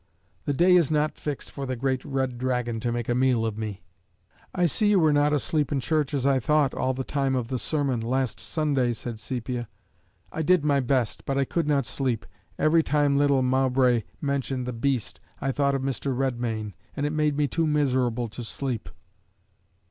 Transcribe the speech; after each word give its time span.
The 0.45 0.53
day 0.53 0.75
is 0.75 0.89
not 0.89 1.15
fixed 1.15 1.51
for 1.51 1.67
the 1.67 1.75
great 1.75 2.03
red 2.03 2.39
dragon 2.39 2.79
to 2.79 2.91
make 2.91 3.07
a 3.07 3.13
meal 3.13 3.45
of 3.45 3.55
me." 3.55 3.83
"I 4.51 4.65
see 4.65 4.89
you 4.89 4.99
were 4.99 5.13
not 5.13 5.31
asleep 5.31 5.71
in 5.71 5.79
church, 5.79 6.15
as 6.15 6.25
I 6.25 6.39
thought, 6.39 6.73
all 6.73 6.95
the 6.95 7.03
time 7.03 7.35
of 7.35 7.49
the 7.49 7.59
sermon, 7.59 8.01
last 8.01 8.39
Sunday," 8.39 8.93
said 8.93 9.19
Sepia. 9.19 9.67
"I 10.31 10.41
did 10.41 10.65
my 10.65 10.79
best, 10.79 11.23
but 11.25 11.37
I 11.37 11.45
could 11.45 11.67
not 11.67 11.85
sleep: 11.85 12.25
every 12.57 12.81
time 12.81 13.15
little 13.15 13.43
Mowbray 13.43 14.01
mentioned 14.19 14.65
the 14.65 14.73
beast, 14.73 15.19
I 15.39 15.51
thought 15.51 15.75
of 15.75 15.83
Mr. 15.83 16.17
Redmain; 16.17 16.73
and 16.95 17.05
it 17.05 17.13
made 17.13 17.37
me 17.37 17.47
too 17.47 17.67
miserable 17.67 18.27
to 18.29 18.43
sleep." 18.43 18.89